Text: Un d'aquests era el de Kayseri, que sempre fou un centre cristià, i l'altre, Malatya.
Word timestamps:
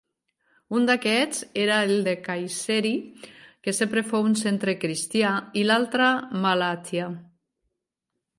Un 0.77 0.85
d'aquests 0.89 1.41
era 1.63 1.75
el 1.89 1.93
de 2.07 2.15
Kayseri, 2.27 2.93
que 3.67 3.75
sempre 3.81 4.03
fou 4.09 4.25
un 4.31 4.35
centre 4.41 4.75
cristià, 4.87 5.35
i 5.63 5.67
l'altre, 5.69 6.09
Malatya. 6.49 7.13